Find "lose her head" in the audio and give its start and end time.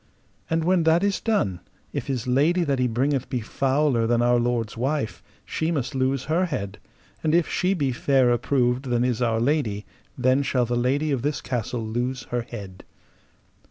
5.93-6.79, 11.85-12.83